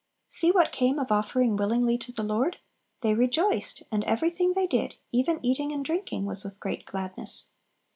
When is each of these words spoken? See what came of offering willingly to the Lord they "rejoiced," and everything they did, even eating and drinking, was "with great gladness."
See 0.27 0.49
what 0.49 0.71
came 0.71 0.97
of 0.97 1.11
offering 1.11 1.55
willingly 1.55 1.95
to 1.99 2.11
the 2.11 2.23
Lord 2.23 2.57
they 3.01 3.13
"rejoiced," 3.13 3.83
and 3.91 4.03
everything 4.05 4.53
they 4.53 4.65
did, 4.65 4.95
even 5.11 5.39
eating 5.45 5.71
and 5.71 5.85
drinking, 5.85 6.25
was 6.25 6.43
"with 6.43 6.59
great 6.59 6.87
gladness." 6.87 7.49